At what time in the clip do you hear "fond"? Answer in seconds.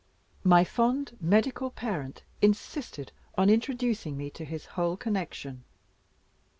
0.63-1.15